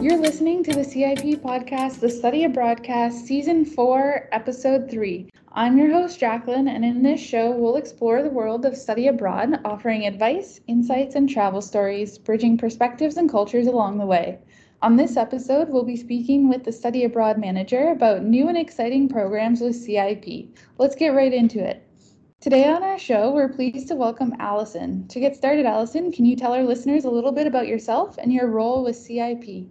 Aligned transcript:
You're 0.00 0.16
listening 0.16 0.64
to 0.64 0.72
the 0.72 0.82
CIP 0.82 1.42
podcast, 1.42 2.00
the 2.00 2.08
Study 2.08 2.46
Abroadcast, 2.46 3.26
Season 3.26 3.66
4, 3.66 4.30
Episode 4.32 4.90
3. 4.90 5.30
I'm 5.52 5.76
your 5.76 5.92
host, 5.92 6.18
Jacqueline, 6.18 6.68
and 6.68 6.86
in 6.86 7.02
this 7.02 7.20
show, 7.20 7.50
we'll 7.50 7.76
explore 7.76 8.22
the 8.22 8.30
world 8.30 8.64
of 8.64 8.78
study 8.78 9.08
abroad, 9.08 9.60
offering 9.62 10.06
advice, 10.06 10.58
insights, 10.66 11.16
and 11.16 11.28
travel 11.28 11.60
stories, 11.60 12.16
bridging 12.16 12.56
perspectives 12.56 13.18
and 13.18 13.30
cultures 13.30 13.66
along 13.66 13.98
the 13.98 14.06
way. 14.06 14.38
On 14.80 14.96
this 14.96 15.18
episode, 15.18 15.68
we'll 15.68 15.84
be 15.84 15.96
speaking 15.96 16.48
with 16.48 16.64
the 16.64 16.72
Study 16.72 17.04
Abroad 17.04 17.36
Manager 17.36 17.90
about 17.90 18.24
new 18.24 18.48
and 18.48 18.56
exciting 18.56 19.06
programs 19.06 19.60
with 19.60 19.76
CIP. 19.76 20.48
Let's 20.78 20.96
get 20.96 21.14
right 21.14 21.34
into 21.34 21.62
it. 21.62 21.86
Today 22.40 22.64
on 22.64 22.82
our 22.82 22.98
show, 22.98 23.32
we're 23.32 23.50
pleased 23.50 23.88
to 23.88 23.96
welcome 23.96 24.34
Allison. 24.38 25.06
To 25.08 25.20
get 25.20 25.36
started, 25.36 25.66
Allison, 25.66 26.10
can 26.10 26.24
you 26.24 26.36
tell 26.36 26.54
our 26.54 26.64
listeners 26.64 27.04
a 27.04 27.10
little 27.10 27.32
bit 27.32 27.46
about 27.46 27.68
yourself 27.68 28.16
and 28.16 28.32
your 28.32 28.46
role 28.46 28.82
with 28.82 28.96
CIP? 28.96 29.68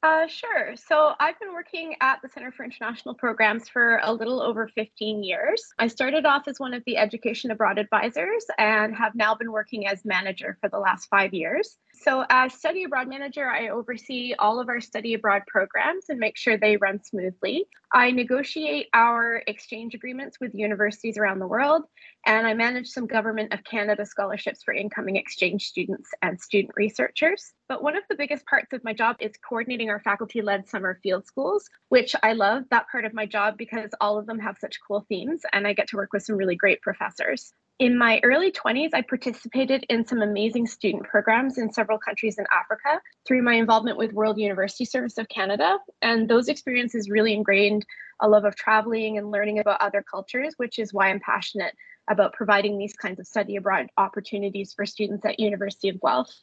Uh, 0.00 0.28
sure. 0.28 0.76
So 0.76 1.14
I've 1.18 1.38
been 1.40 1.52
working 1.52 1.96
at 2.00 2.20
the 2.22 2.28
Center 2.28 2.52
for 2.52 2.64
International 2.64 3.16
Programs 3.16 3.68
for 3.68 4.00
a 4.04 4.12
little 4.12 4.40
over 4.40 4.68
15 4.68 5.24
years. 5.24 5.64
I 5.76 5.88
started 5.88 6.24
off 6.24 6.46
as 6.46 6.60
one 6.60 6.72
of 6.72 6.84
the 6.86 6.96
education 6.96 7.50
abroad 7.50 7.78
advisors 7.78 8.46
and 8.58 8.94
have 8.94 9.16
now 9.16 9.34
been 9.34 9.50
working 9.50 9.88
as 9.88 10.04
manager 10.04 10.56
for 10.60 10.68
the 10.68 10.78
last 10.78 11.06
five 11.06 11.34
years. 11.34 11.78
So, 12.00 12.24
as 12.30 12.54
study 12.54 12.84
abroad 12.84 13.08
manager, 13.08 13.50
I 13.50 13.70
oversee 13.70 14.32
all 14.38 14.60
of 14.60 14.68
our 14.68 14.80
study 14.80 15.14
abroad 15.14 15.42
programs 15.48 16.04
and 16.08 16.20
make 16.20 16.36
sure 16.36 16.56
they 16.56 16.76
run 16.76 17.02
smoothly. 17.02 17.66
I 17.92 18.12
negotiate 18.12 18.86
our 18.92 19.42
exchange 19.48 19.94
agreements 19.94 20.38
with 20.40 20.54
universities 20.54 21.18
around 21.18 21.40
the 21.40 21.48
world, 21.48 21.82
and 22.24 22.46
I 22.46 22.54
manage 22.54 22.86
some 22.86 23.08
Government 23.08 23.52
of 23.52 23.64
Canada 23.64 24.06
scholarships 24.06 24.62
for 24.62 24.72
incoming 24.72 25.16
exchange 25.16 25.64
students 25.64 26.10
and 26.22 26.40
student 26.40 26.74
researchers. 26.76 27.52
But 27.68 27.82
one 27.82 27.96
of 27.96 28.04
the 28.08 28.16
biggest 28.16 28.46
parts 28.46 28.72
of 28.72 28.84
my 28.84 28.92
job 28.92 29.16
is 29.18 29.32
coordinating 29.48 29.90
our 29.90 30.00
faculty 30.00 30.40
led 30.40 30.68
summer 30.68 31.00
field 31.02 31.26
schools, 31.26 31.68
which 31.88 32.14
I 32.22 32.32
love 32.34 32.64
that 32.70 32.86
part 32.92 33.06
of 33.06 33.14
my 33.14 33.26
job 33.26 33.58
because 33.58 33.90
all 34.00 34.18
of 34.18 34.26
them 34.26 34.38
have 34.38 34.56
such 34.60 34.78
cool 34.86 35.04
themes, 35.08 35.42
and 35.52 35.66
I 35.66 35.72
get 35.72 35.88
to 35.88 35.96
work 35.96 36.12
with 36.12 36.22
some 36.22 36.36
really 36.36 36.56
great 36.56 36.80
professors. 36.80 37.52
In 37.78 37.96
my 37.96 38.18
early 38.24 38.50
20s, 38.50 38.90
I 38.92 39.02
participated 39.02 39.86
in 39.88 40.04
some 40.04 40.20
amazing 40.20 40.66
student 40.66 41.04
programs 41.04 41.58
in 41.58 41.72
several 41.72 41.96
countries 41.96 42.36
in 42.36 42.44
Africa 42.50 43.00
through 43.24 43.42
my 43.42 43.54
involvement 43.54 43.96
with 43.96 44.12
World 44.12 44.36
University 44.36 44.84
Service 44.84 45.16
of 45.16 45.28
Canada. 45.28 45.78
And 46.02 46.28
those 46.28 46.48
experiences 46.48 47.08
really 47.08 47.34
ingrained 47.34 47.86
a 48.20 48.28
love 48.28 48.44
of 48.44 48.56
traveling 48.56 49.16
and 49.16 49.30
learning 49.30 49.60
about 49.60 49.80
other 49.80 50.02
cultures, 50.02 50.54
which 50.56 50.80
is 50.80 50.92
why 50.92 51.10
I'm 51.10 51.20
passionate 51.20 51.72
about 52.10 52.32
providing 52.32 52.78
these 52.78 52.94
kinds 52.94 53.20
of 53.20 53.28
study 53.28 53.54
abroad 53.54 53.86
opportunities 53.96 54.72
for 54.72 54.84
students 54.84 55.24
at 55.24 55.38
University 55.38 55.88
of 55.88 56.00
Guelph. 56.00 56.34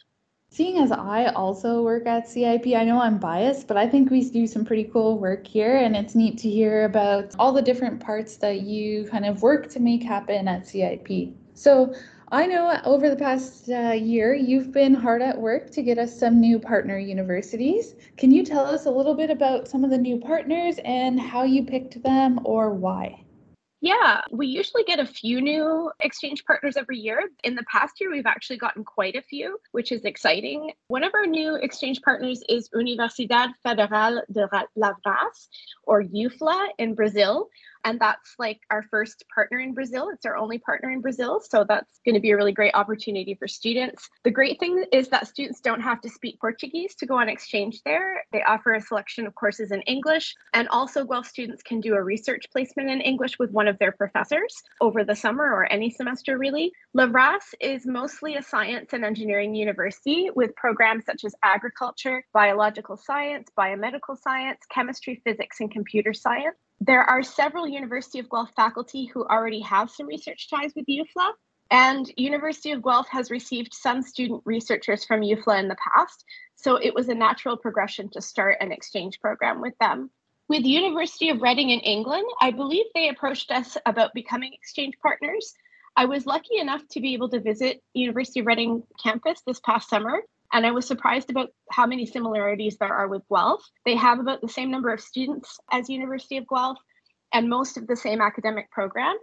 Seeing 0.49 0.77
as 0.77 0.91
I 0.91 1.25
also 1.25 1.83
work 1.83 2.05
at 2.05 2.29
CIP, 2.29 2.67
I 2.67 2.85
know 2.85 3.01
I'm 3.01 3.17
biased, 3.17 3.67
but 3.67 3.75
I 3.75 3.89
think 3.89 4.09
we 4.09 4.29
do 4.29 4.47
some 4.47 4.63
pretty 4.63 4.85
cool 4.85 5.19
work 5.19 5.45
here, 5.45 5.75
and 5.75 5.95
it's 5.95 6.15
neat 6.15 6.37
to 6.39 6.49
hear 6.49 6.85
about 6.85 7.35
all 7.37 7.51
the 7.51 7.61
different 7.61 7.99
parts 7.99 8.37
that 8.37 8.61
you 8.61 9.05
kind 9.05 9.25
of 9.25 9.41
work 9.41 9.69
to 9.71 9.81
make 9.81 10.01
happen 10.03 10.47
at 10.47 10.65
CIP. 10.65 11.33
So, 11.55 11.93
I 12.31 12.47
know 12.47 12.79
over 12.85 13.09
the 13.09 13.15
past 13.15 13.69
uh, 13.69 13.91
year 13.91 14.33
you've 14.33 14.71
been 14.71 14.93
hard 14.93 15.21
at 15.21 15.39
work 15.39 15.71
to 15.71 15.83
get 15.83 15.97
us 15.97 16.17
some 16.17 16.39
new 16.39 16.57
partner 16.57 16.97
universities. 16.97 17.95
Can 18.15 18.31
you 18.31 18.45
tell 18.45 18.65
us 18.65 18.85
a 18.85 18.91
little 18.91 19.13
bit 19.13 19.29
about 19.29 19.67
some 19.67 19.83
of 19.83 19.89
the 19.89 19.97
new 19.97 20.19
partners 20.19 20.79
and 20.85 21.19
how 21.19 21.43
you 21.43 21.63
picked 21.63 22.01
them 22.01 22.39
or 22.45 22.71
why? 22.71 23.24
Yeah, 23.85 24.21
we 24.31 24.47
usually 24.47 24.83
get 24.83 24.99
a 24.99 25.05
few 25.05 25.39
new 25.41 25.91
exchange 25.99 26.43
partners 26.43 26.75
every 26.75 26.97
year. 26.97 27.29
In 27.43 27.53
the 27.53 27.63
past 27.71 28.01
year, 28.01 28.09
we've 28.11 28.25
actually 28.25 28.57
gotten 28.57 28.83
quite 28.83 29.15
a 29.15 29.21
few, 29.21 29.59
which 29.73 29.91
is 29.91 30.05
exciting. 30.05 30.71
One 30.87 31.03
of 31.03 31.13
our 31.13 31.27
new 31.27 31.53
exchange 31.53 32.01
partners 32.01 32.41
is 32.49 32.67
Universidade 32.69 33.51
Federal 33.61 34.23
de 34.31 34.49
Lavras, 34.75 35.49
or 35.83 36.01
UFLA 36.01 36.69
in 36.79 36.95
Brazil 36.95 37.47
and 37.85 37.99
that's 37.99 38.33
like 38.39 38.59
our 38.71 38.83
first 38.83 39.23
partner 39.33 39.59
in 39.59 39.73
Brazil. 39.73 40.09
It's 40.09 40.25
our 40.25 40.35
only 40.35 40.57
partner 40.57 40.89
in 40.89 41.01
Brazil. 41.01 41.39
So 41.39 41.63
that's 41.63 41.99
going 42.03 42.15
to 42.15 42.21
be 42.21 42.31
a 42.31 42.35
really 42.35 42.51
great 42.51 42.73
opportunity 42.73 43.35
for 43.35 43.47
students. 43.47 44.09
The 44.23 44.31
great 44.31 44.59
thing 44.59 44.83
is 44.91 45.07
that 45.09 45.27
students 45.27 45.61
don't 45.61 45.81
have 45.81 46.01
to 46.01 46.09
speak 46.09 46.41
Portuguese 46.41 46.95
to 46.95 47.05
go 47.05 47.19
on 47.19 47.29
exchange 47.29 47.81
there. 47.85 48.23
They 48.33 48.41
offer 48.41 48.73
a 48.73 48.81
selection 48.81 49.27
of 49.27 49.35
courses 49.35 49.71
in 49.71 49.81
English. 49.83 50.35
And 50.53 50.67
also, 50.69 51.05
Guelph 51.05 51.27
students 51.27 51.61
can 51.61 51.79
do 51.79 51.93
a 51.93 52.03
research 52.03 52.45
placement 52.51 52.89
in 52.89 53.01
English 53.01 53.37
with 53.37 53.51
one 53.51 53.67
of 53.67 53.77
their 53.77 53.91
professors 53.91 54.55
over 54.81 55.03
the 55.03 55.15
summer 55.15 55.43
or 55.43 55.71
any 55.71 55.91
semester, 55.91 56.39
really. 56.39 56.71
Lavras 56.97 57.53
is 57.61 57.85
mostly 57.85 58.35
a 58.35 58.41
science 58.41 58.93
and 58.93 59.05
engineering 59.05 59.53
university 59.53 60.31
with 60.35 60.55
programs 60.55 61.05
such 61.05 61.23
as 61.23 61.35
agriculture, 61.43 62.25
biological 62.33 62.97
science, 62.97 63.47
biomedical 63.57 64.17
science, 64.19 64.59
chemistry, 64.71 65.21
physics, 65.23 65.59
and 65.59 65.69
computer 65.69 66.13
science. 66.13 66.55
There 66.81 67.03
are 67.03 67.23
several 67.23 67.67
University 67.67 68.19
of 68.19 68.29
Guelph 68.29 68.51
faculty 68.55 69.05
who 69.05 69.25
already 69.25 69.61
have 69.61 69.89
some 69.89 70.07
research 70.07 70.49
ties 70.49 70.73
with 70.75 70.85
UFLA, 70.87 71.31
and 71.71 72.11
University 72.17 72.71
of 72.71 72.83
Guelph 72.83 73.07
has 73.09 73.31
received 73.31 73.73
some 73.73 74.01
student 74.01 74.43
researchers 74.45 75.05
from 75.05 75.21
UFLA 75.21 75.59
in 75.59 75.67
the 75.67 75.77
past, 75.77 76.23
so 76.55 76.75
it 76.75 76.93
was 76.93 77.09
a 77.09 77.15
natural 77.15 77.57
progression 77.57 78.09
to 78.11 78.21
start 78.21 78.57
an 78.59 78.71
exchange 78.71 79.19
program 79.19 79.61
with 79.61 79.73
them. 79.79 80.11
With 80.47 80.63
University 80.63 81.29
of 81.29 81.41
Reading 81.41 81.71
in 81.71 81.79
England, 81.79 82.27
I 82.39 82.51
believe 82.51 82.85
they 82.93 83.09
approached 83.09 83.49
us 83.49 83.77
about 83.85 84.13
becoming 84.13 84.53
exchange 84.53 84.93
partners. 85.01 85.55
I 85.95 86.05
was 86.05 86.27
lucky 86.27 86.57
enough 86.57 86.87
to 86.89 86.99
be 86.99 87.13
able 87.13 87.29
to 87.29 87.39
visit 87.39 87.81
University 87.93 88.41
of 88.41 88.45
Reading 88.45 88.83
campus 89.01 89.41
this 89.47 89.59
past 89.61 89.89
summer, 89.89 90.21
and 90.55 90.65
I 90.65 90.71
was 90.71 90.87
surprised 90.87 91.29
about 91.29 91.49
how 91.69 91.85
many 91.85 92.05
similarities 92.05 92.77
there 92.77 92.93
are 92.93 93.09
with 93.09 93.23
Guelph. 93.29 93.61
They 93.83 93.97
have 93.97 94.19
about 94.19 94.39
the 94.39 94.47
same 94.47 94.71
number 94.71 94.89
of 94.89 95.01
students 95.01 95.59
as 95.69 95.89
University 95.89 96.37
of 96.37 96.47
Guelph 96.47 96.77
and 97.33 97.49
most 97.49 97.75
of 97.75 97.87
the 97.87 97.95
same 97.97 98.21
academic 98.21 98.71
programs. 98.71 99.19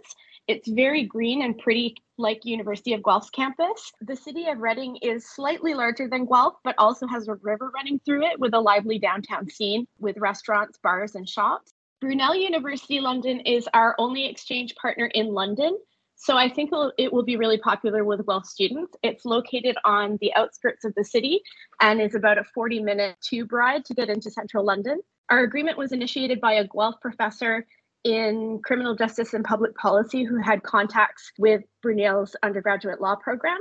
It's 0.47 0.69
very 0.69 1.05
green 1.05 1.41
and 1.41 1.57
pretty 1.57 1.95
like 2.19 2.45
University 2.45 2.93
of 2.93 3.01
Guelph's 3.01 3.31
campus. 3.31 3.91
The 4.01 4.15
city 4.15 4.45
of 4.47 4.59
Reading 4.59 4.97
is 4.97 5.27
slightly 5.27 5.73
larger 5.73 6.07
than 6.07 6.27
Guelph, 6.27 6.53
but 6.63 6.75
also 6.77 7.07
has 7.07 7.27
a 7.27 7.33
river 7.41 7.71
running 7.73 7.99
through 8.05 8.27
it 8.27 8.39
with 8.39 8.53
a 8.53 8.59
lively 8.59 8.99
downtown 8.99 9.49
scene 9.49 9.87
with 9.97 10.17
restaurants, 10.19 10.77
bars, 10.83 11.15
and 11.15 11.27
shops. 11.27 11.73
Brunel 11.99 12.35
University 12.35 12.99
London 12.99 13.39
is 13.39 13.67
our 13.73 13.95
only 13.97 14.27
exchange 14.27 14.75
partner 14.75 15.09
in 15.15 15.33
London. 15.33 15.79
So 16.23 16.37
I 16.37 16.47
think 16.47 16.69
it 16.97 17.11
will 17.11 17.25
be 17.25 17.35
really 17.35 17.57
popular 17.57 18.05
with 18.05 18.25
Guelph 18.25 18.45
students. 18.45 18.95
It's 19.03 19.25
located 19.25 19.75
on 19.83 20.17
the 20.21 20.33
outskirts 20.35 20.85
of 20.85 20.95
the 20.95 21.03
city 21.03 21.41
and 21.81 22.01
is 22.01 22.15
about 22.15 22.37
a 22.37 22.45
40 22.45 22.79
minute 22.79 23.17
tube 23.21 23.51
ride 23.51 23.83
to 23.83 23.93
get 23.93 24.07
into 24.07 24.31
central 24.31 24.63
London. 24.63 25.01
Our 25.29 25.43
agreement 25.43 25.77
was 25.77 25.91
initiated 25.91 26.39
by 26.39 26.53
a 26.53 26.65
Guelph 26.65 27.01
professor 27.01 27.67
in 28.05 28.61
criminal 28.63 28.95
justice 28.95 29.33
and 29.33 29.43
public 29.43 29.75
policy 29.75 30.23
who 30.23 30.37
had 30.37 30.63
contacts 30.63 31.29
with 31.37 31.63
Brunel's 31.81 32.37
undergraduate 32.41 33.01
law 33.01 33.15
program. 33.17 33.59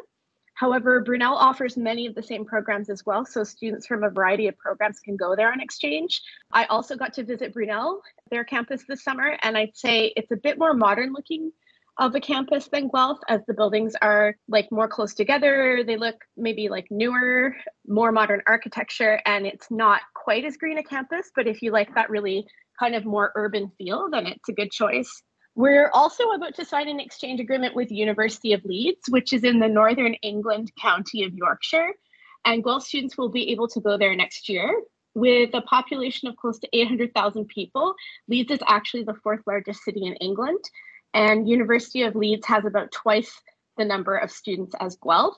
However, 0.54 1.00
Brunel 1.00 1.34
offers 1.34 1.76
many 1.76 2.06
of 2.06 2.14
the 2.14 2.22
same 2.22 2.44
programs 2.44 2.90
as 2.90 3.04
well, 3.04 3.24
so 3.24 3.42
students 3.42 3.88
from 3.88 4.04
a 4.04 4.10
variety 4.10 4.46
of 4.46 4.56
programs 4.56 5.00
can 5.00 5.16
go 5.16 5.34
there 5.34 5.50
on 5.50 5.60
exchange. 5.60 6.22
I 6.52 6.66
also 6.66 6.94
got 6.94 7.12
to 7.14 7.24
visit 7.24 7.54
Brunel, 7.54 8.02
their 8.30 8.44
campus 8.44 8.84
this 8.86 9.02
summer, 9.02 9.36
and 9.42 9.58
I'd 9.58 9.76
say 9.76 10.12
it's 10.14 10.30
a 10.30 10.36
bit 10.36 10.60
more 10.60 10.74
modern 10.74 11.12
looking 11.12 11.50
of 11.98 12.14
a 12.14 12.20
campus 12.20 12.68
than 12.72 12.88
Guelph, 12.88 13.18
as 13.28 13.40
the 13.46 13.54
buildings 13.54 13.94
are 14.00 14.36
like 14.48 14.70
more 14.72 14.88
close 14.88 15.14
together. 15.14 15.82
They 15.86 15.96
look 15.96 16.16
maybe 16.36 16.68
like 16.68 16.86
newer, 16.90 17.54
more 17.86 18.12
modern 18.12 18.42
architecture, 18.46 19.20
and 19.26 19.46
it's 19.46 19.70
not 19.70 20.00
quite 20.14 20.44
as 20.44 20.56
green 20.56 20.78
a 20.78 20.82
campus. 20.82 21.30
But 21.34 21.46
if 21.46 21.62
you 21.62 21.70
like 21.70 21.94
that 21.94 22.10
really 22.10 22.46
kind 22.78 22.94
of 22.94 23.04
more 23.04 23.32
urban 23.34 23.70
feel, 23.76 24.08
then 24.10 24.26
it's 24.26 24.48
a 24.48 24.52
good 24.52 24.70
choice. 24.70 25.22
We're 25.54 25.90
also 25.92 26.30
about 26.30 26.54
to 26.54 26.64
sign 26.64 26.88
an 26.88 26.98
exchange 26.98 27.38
agreement 27.38 27.76
with 27.76 27.90
University 27.90 28.54
of 28.54 28.64
Leeds, 28.64 29.02
which 29.10 29.34
is 29.34 29.44
in 29.44 29.58
the 29.58 29.68
northern 29.68 30.14
England 30.14 30.72
county 30.80 31.24
of 31.24 31.34
Yorkshire. 31.34 31.90
And 32.46 32.64
Guelph 32.64 32.84
students 32.84 33.18
will 33.18 33.28
be 33.28 33.50
able 33.50 33.68
to 33.68 33.80
go 33.80 33.98
there 33.98 34.16
next 34.16 34.48
year. 34.48 34.82
With 35.14 35.50
a 35.52 35.60
population 35.60 36.28
of 36.28 36.36
close 36.36 36.58
to 36.60 36.68
800,000 36.72 37.46
people, 37.48 37.94
Leeds 38.28 38.50
is 38.50 38.60
actually 38.66 39.04
the 39.04 39.14
fourth 39.22 39.42
largest 39.46 39.84
city 39.84 40.06
in 40.06 40.14
England 40.14 40.58
and 41.14 41.48
University 41.48 42.02
of 42.02 42.14
Leeds 42.14 42.46
has 42.46 42.64
about 42.64 42.92
twice 42.92 43.32
the 43.76 43.84
number 43.84 44.16
of 44.16 44.30
students 44.30 44.74
as 44.80 44.96
Guelph. 44.96 45.36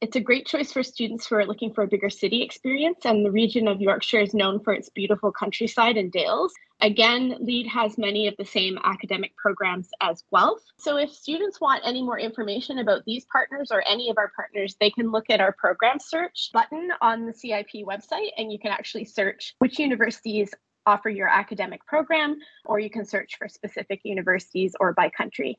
It's 0.00 0.16
a 0.16 0.20
great 0.20 0.46
choice 0.46 0.72
for 0.72 0.82
students 0.82 1.26
who 1.26 1.34
are 1.34 1.44
looking 1.44 1.74
for 1.74 1.84
a 1.84 1.86
bigger 1.86 2.08
city 2.08 2.42
experience, 2.42 3.04
and 3.04 3.24
the 3.24 3.30
region 3.30 3.68
of 3.68 3.82
Yorkshire 3.82 4.20
is 4.20 4.32
known 4.32 4.58
for 4.58 4.72
its 4.72 4.88
beautiful 4.88 5.30
countryside 5.30 5.98
and 5.98 6.10
dales. 6.10 6.54
Again, 6.80 7.36
Leeds 7.38 7.68
has 7.68 7.98
many 7.98 8.26
of 8.26 8.34
the 8.38 8.44
same 8.46 8.78
academic 8.82 9.36
programs 9.36 9.90
as 10.00 10.24
Guelph. 10.32 10.62
So, 10.78 10.96
if 10.96 11.12
students 11.12 11.60
want 11.60 11.82
any 11.84 12.02
more 12.02 12.18
information 12.18 12.78
about 12.78 13.04
these 13.04 13.26
partners 13.30 13.68
or 13.70 13.84
any 13.86 14.08
of 14.08 14.16
our 14.16 14.32
partners, 14.34 14.74
they 14.80 14.88
can 14.88 15.10
look 15.10 15.28
at 15.28 15.42
our 15.42 15.52
program 15.52 15.98
search 16.00 16.48
button 16.54 16.88
on 17.02 17.26
the 17.26 17.34
CIP 17.34 17.84
website, 17.86 18.30
and 18.38 18.50
you 18.50 18.58
can 18.58 18.72
actually 18.72 19.04
search 19.04 19.54
which 19.58 19.78
universities 19.78 20.50
offer 20.86 21.08
your 21.08 21.28
academic 21.28 21.84
program, 21.86 22.38
or 22.64 22.78
you 22.78 22.90
can 22.90 23.04
search 23.04 23.36
for 23.38 23.48
specific 23.48 24.00
universities 24.04 24.74
or 24.80 24.92
by 24.92 25.08
country. 25.10 25.56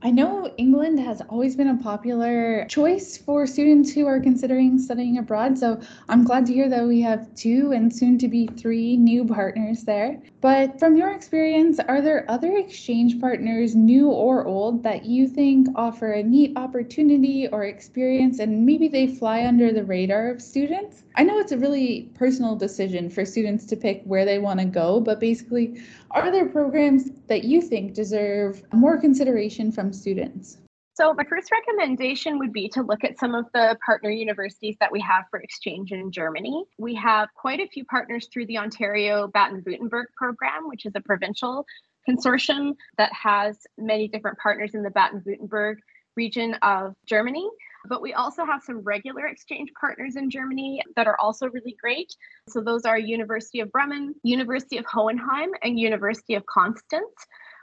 I 0.00 0.12
know 0.12 0.48
England 0.58 1.00
has 1.00 1.20
always 1.22 1.56
been 1.56 1.70
a 1.70 1.76
popular 1.76 2.64
choice 2.66 3.18
for 3.18 3.48
students 3.48 3.92
who 3.92 4.06
are 4.06 4.20
considering 4.20 4.78
studying 4.78 5.18
abroad. 5.18 5.58
So 5.58 5.80
I'm 6.08 6.22
glad 6.22 6.46
to 6.46 6.52
hear 6.54 6.68
that 6.68 6.86
we 6.86 7.00
have 7.00 7.34
two 7.34 7.72
and 7.72 7.92
soon 7.92 8.16
to 8.18 8.28
be 8.28 8.46
three 8.46 8.96
new 8.96 9.24
partners 9.24 9.82
there. 9.82 10.22
But 10.40 10.78
from 10.78 10.96
your 10.96 11.10
experience, 11.10 11.80
are 11.80 12.00
there 12.00 12.30
other 12.30 12.58
exchange 12.58 13.20
partners, 13.20 13.74
new 13.74 14.08
or 14.08 14.46
old, 14.46 14.84
that 14.84 15.04
you 15.04 15.26
think 15.26 15.66
offer 15.74 16.12
a 16.12 16.22
neat 16.22 16.56
opportunity 16.56 17.48
or 17.48 17.64
experience 17.64 18.38
and 18.38 18.64
maybe 18.64 18.86
they 18.86 19.08
fly 19.08 19.46
under 19.46 19.72
the 19.72 19.82
radar 19.82 20.30
of 20.30 20.40
students? 20.40 21.02
I 21.16 21.24
know 21.24 21.40
it's 21.40 21.50
a 21.50 21.58
really 21.58 22.08
personal 22.14 22.54
decision 22.54 23.10
for 23.10 23.24
students 23.24 23.66
to 23.66 23.76
pick 23.76 24.04
where 24.04 24.24
they 24.24 24.38
want 24.38 24.60
to 24.60 24.66
go, 24.66 25.00
but 25.00 25.18
basically, 25.18 25.82
are 26.10 26.30
there 26.30 26.46
programs 26.46 27.10
that 27.26 27.44
you 27.44 27.60
think 27.60 27.94
deserve 27.94 28.62
more 28.72 28.98
consideration 28.98 29.70
from 29.70 29.92
students? 29.92 30.58
So, 30.94 31.14
my 31.14 31.22
first 31.24 31.50
recommendation 31.52 32.40
would 32.40 32.52
be 32.52 32.68
to 32.70 32.82
look 32.82 33.04
at 33.04 33.18
some 33.20 33.34
of 33.34 33.44
the 33.54 33.76
partner 33.86 34.10
universities 34.10 34.76
that 34.80 34.90
we 34.90 35.00
have 35.00 35.24
for 35.30 35.40
exchange 35.40 35.92
in 35.92 36.10
Germany. 36.10 36.64
We 36.76 36.94
have 36.96 37.28
quite 37.36 37.60
a 37.60 37.68
few 37.68 37.84
partners 37.84 38.28
through 38.32 38.46
the 38.46 38.58
Ontario 38.58 39.28
Baden 39.28 39.62
Württemberg 39.62 40.06
program, 40.16 40.66
which 40.66 40.86
is 40.86 40.92
a 40.96 41.00
provincial 41.00 41.64
consortium 42.08 42.74
that 42.96 43.12
has 43.12 43.58
many 43.76 44.08
different 44.08 44.38
partners 44.38 44.72
in 44.74 44.82
the 44.82 44.90
Baden 44.90 45.20
Württemberg 45.20 45.76
region 46.16 46.54
of 46.62 46.94
Germany. 47.06 47.48
But 47.88 48.02
we 48.02 48.12
also 48.12 48.44
have 48.44 48.62
some 48.62 48.80
regular 48.80 49.26
exchange 49.26 49.70
partners 49.80 50.16
in 50.16 50.30
Germany 50.30 50.82
that 50.96 51.06
are 51.06 51.16
also 51.18 51.48
really 51.48 51.76
great. 51.80 52.14
So 52.48 52.60
those 52.60 52.84
are 52.84 52.98
University 52.98 53.60
of 53.60 53.72
Bremen, 53.72 54.14
University 54.22 54.78
of 54.78 54.86
Hohenheim, 54.86 55.50
and 55.62 55.78
University 55.78 56.34
of 56.34 56.44
Constance. 56.46 57.14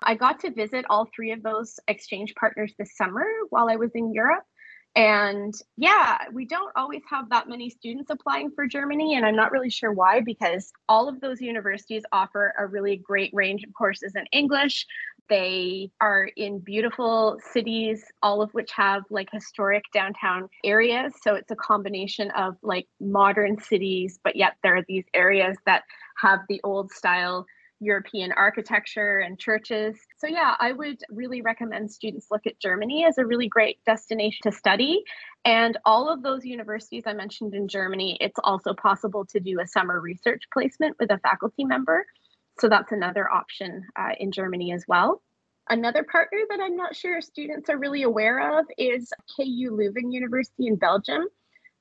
I 0.04 0.16
got 0.16 0.40
to 0.42 0.52
visit 0.52 0.86
all 0.90 1.08
three 1.16 1.32
of 1.32 1.44
those 1.44 1.80
exchange 1.88 2.34
partners 2.36 2.74
this 2.78 2.96
summer 2.96 3.26
while 3.50 3.70
I 3.70 3.76
was 3.76 3.92
in 3.96 4.14
Europe. 4.14 4.44
And 4.96 5.54
yeah, 5.76 6.20
we 6.32 6.46
don't 6.46 6.72
always 6.78 7.02
have 7.10 7.30
that 7.30 7.50
many 7.50 7.70
students 7.70 8.10
applying 8.10 8.52
for 8.52 8.66
Germany. 8.66 9.16
And 9.16 9.26
I'm 9.26 9.36
not 9.36 9.52
really 9.52 9.70
sure 9.70 9.92
why, 9.92 10.22
because 10.22 10.72
all 10.88 11.10
of 11.10 11.20
those 11.20 11.42
universities 11.42 12.04
offer 12.14 12.54
a 12.58 12.66
really 12.66 12.96
great 12.96 13.32
range 13.34 13.64
of 13.66 13.74
courses 13.74 14.14
in 14.16 14.26
English. 14.32 14.86
They 15.30 15.92
are 16.00 16.30
in 16.38 16.60
beautiful 16.60 17.40
cities, 17.52 18.06
all 18.22 18.42
of 18.42 18.54
which 18.54 18.72
have 18.74 19.04
like 19.10 19.30
historic 19.32 19.84
downtown 19.94 20.50
areas. 20.64 21.14
So 21.22 21.36
it's 21.36 21.52
a 21.52 21.56
combination 21.56 22.32
of 22.32 22.58
like 22.62 22.88
modern 23.00 23.60
cities, 23.60 24.20
but 24.24 24.36
yet 24.36 24.54
there 24.64 24.76
are 24.78 24.86
these 24.88 25.06
areas 25.14 25.58
that 25.66 25.84
have 26.18 26.40
the 26.48 26.62
old 26.64 26.92
style 26.92 27.46
European 27.80 28.32
architecture 28.32 29.20
and 29.20 29.40
churches. 29.40 29.98
So, 30.18 30.28
yeah, 30.28 30.56
I 30.60 30.72
would 30.72 31.02
really 31.10 31.42
recommend 31.42 31.92
students 31.92 32.28
look 32.32 32.48
at 32.48 32.60
Germany 32.60 33.06
as 33.06 33.18
a 33.18 33.26
really 33.26 33.48
great 33.48 33.80
destination 33.86 34.40
to 34.44 34.52
study. 34.52 35.04
And 35.44 35.78
all 35.86 36.12
of 36.12 36.24
those 36.24 36.46
universities 36.46 37.04
I 37.06 37.14
mentioned 37.14 37.54
in 37.54 37.68
Germany, 37.68 38.18
it's 38.22 38.40
also 38.44 38.74
possible 38.74 39.26
to 39.26 39.40
do 39.40 39.60
a 39.60 39.68
summer 39.68 40.00
research 40.00 40.44
placement 40.54 40.96
with 41.00 41.12
a 41.12 41.20
faculty 41.20 41.66
member. 41.66 42.06
So 42.60 42.70
that's 42.70 42.92
another 42.92 43.30
option 43.30 43.84
uh, 43.96 44.12
in 44.20 44.32
Germany 44.32 44.72
as 44.74 44.86
well. 44.88 45.22
Another 45.70 46.04
partner 46.04 46.40
that 46.50 46.60
I'm 46.62 46.76
not 46.76 46.96
sure 46.96 47.22
students 47.22 47.70
are 47.70 47.78
really 47.78 48.04
aware 48.04 48.60
of 48.60 48.66
is 48.78 49.12
KU 49.36 49.72
Leuven 49.72 50.12
University 50.12 50.68
in 50.68 50.76
Belgium. 50.76 51.26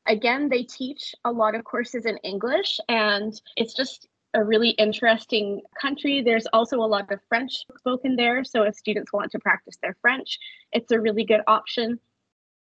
Again, 0.06 0.48
they 0.48 0.62
teach 0.62 1.14
a 1.24 1.30
lot 1.30 1.54
of 1.54 1.64
courses 1.64 2.06
in 2.06 2.16
English, 2.18 2.78
and 2.88 3.38
it's 3.56 3.74
just 3.74 4.08
a 4.34 4.42
really 4.42 4.70
interesting 4.70 5.62
country. 5.80 6.22
There's 6.22 6.46
also 6.52 6.78
a 6.78 6.86
lot 6.86 7.10
of 7.12 7.20
French 7.28 7.64
spoken 7.78 8.16
there. 8.16 8.42
So 8.42 8.62
if 8.62 8.74
students 8.74 9.12
want 9.12 9.30
to 9.32 9.38
practice 9.38 9.76
their 9.80 9.96
French, 10.00 10.38
it's 10.72 10.90
a 10.90 11.00
really 11.00 11.24
good 11.24 11.42
option. 11.46 12.00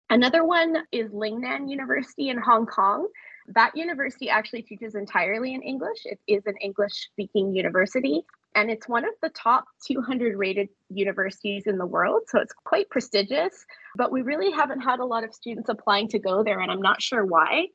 Another 0.09 0.43
one 0.43 0.75
is 0.91 1.11
Lingnan 1.11 1.69
University 1.69 2.29
in 2.29 2.37
Hong 2.37 2.65
Kong. 2.65 3.07
That 3.53 3.75
university 3.75 4.29
actually 4.29 4.61
teaches 4.61 4.95
entirely 4.95 5.53
in 5.53 5.61
English. 5.61 6.05
It 6.05 6.19
is 6.27 6.45
an 6.45 6.55
English 6.61 7.09
speaking 7.11 7.53
university, 7.53 8.23
and 8.55 8.69
it's 8.69 8.87
one 8.87 9.03
of 9.03 9.13
the 9.21 9.29
top 9.29 9.65
200 9.87 10.37
rated 10.37 10.69
universities 10.89 11.67
in 11.67 11.77
the 11.77 11.85
world. 11.85 12.23
So 12.27 12.39
it's 12.39 12.53
quite 12.53 12.89
prestigious, 12.89 13.65
but 13.95 14.11
we 14.11 14.21
really 14.21 14.51
haven't 14.51 14.81
had 14.81 14.99
a 14.99 15.05
lot 15.05 15.23
of 15.23 15.33
students 15.33 15.69
applying 15.69 16.07
to 16.09 16.19
go 16.19 16.43
there, 16.43 16.59
and 16.59 16.71
I'm 16.71 16.81
not 16.81 17.01
sure 17.01 17.25
why. 17.25 17.67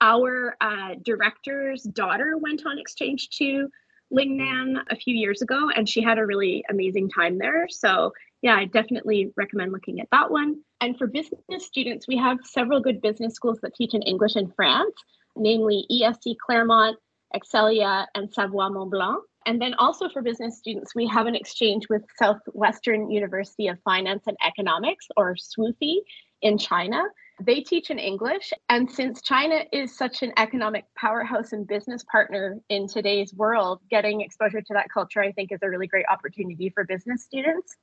Our 0.00 0.56
uh, 0.60 0.94
director's 1.02 1.82
daughter 1.82 2.36
went 2.38 2.64
on 2.64 2.78
exchange 2.78 3.30
to 3.38 3.68
Lingnan 4.12 4.82
a 4.90 4.96
few 4.96 5.14
years 5.14 5.42
ago, 5.42 5.70
and 5.74 5.88
she 5.88 6.02
had 6.02 6.18
a 6.18 6.24
really 6.24 6.64
amazing 6.70 7.10
time 7.10 7.38
there. 7.38 7.66
So, 7.68 8.12
yeah, 8.40 8.54
I 8.54 8.66
definitely 8.66 9.32
recommend 9.36 9.72
looking 9.72 10.00
at 10.00 10.08
that 10.12 10.30
one. 10.30 10.62
And 10.80 10.96
for 10.96 11.06
business 11.06 11.66
students, 11.66 12.06
we 12.06 12.16
have 12.16 12.38
several 12.44 12.80
good 12.80 13.02
business 13.02 13.34
schools 13.34 13.58
that 13.62 13.74
teach 13.74 13.94
in 13.94 14.02
English 14.02 14.36
in 14.36 14.50
France, 14.52 14.94
namely 15.38 15.86
ESC 15.90 16.36
Clermont, 16.44 16.96
Excelia, 17.34 18.06
and 18.14 18.32
Savoie 18.32 18.68
Mont 18.70 18.90
Blanc. 18.90 19.22
And 19.46 19.60
then 19.60 19.74
also 19.74 20.08
for 20.08 20.20
business 20.20 20.58
students, 20.58 20.94
we 20.94 21.06
have 21.06 21.26
an 21.26 21.34
exchange 21.34 21.88
with 21.88 22.02
Southwestern 22.18 23.10
University 23.10 23.68
of 23.68 23.78
Finance 23.80 24.24
and 24.26 24.36
Economics, 24.44 25.06
or 25.16 25.36
SWUFE, 25.36 26.04
in 26.42 26.58
China. 26.58 27.02
They 27.40 27.60
teach 27.60 27.90
in 27.90 27.98
English. 27.98 28.52
And 28.68 28.90
since 28.90 29.22
China 29.22 29.60
is 29.72 29.96
such 29.96 30.22
an 30.22 30.32
economic 30.36 30.84
powerhouse 30.96 31.52
and 31.52 31.66
business 31.66 32.04
partner 32.10 32.58
in 32.68 32.88
today's 32.88 33.32
world, 33.34 33.80
getting 33.90 34.20
exposure 34.20 34.60
to 34.60 34.74
that 34.74 34.88
culture, 34.92 35.20
I 35.20 35.32
think, 35.32 35.52
is 35.52 35.60
a 35.62 35.68
really 35.68 35.86
great 35.86 36.06
opportunity 36.10 36.68
for 36.70 36.84
business 36.84 37.22
students. 37.24 37.76